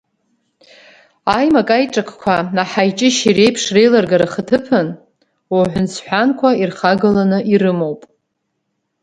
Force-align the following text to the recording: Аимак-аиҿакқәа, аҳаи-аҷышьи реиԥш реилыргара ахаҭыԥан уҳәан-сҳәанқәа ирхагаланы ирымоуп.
Аимак-аиҿакқәа, 1.37 2.35
аҳаи-аҷышьи 2.63 3.35
реиԥш 3.37 3.63
реилыргара 3.75 4.27
ахаҭыԥан 4.29 4.87
уҳәан-сҳәанқәа 5.53 6.49
ирхагаланы 6.61 7.39
ирымоуп. 7.53 8.01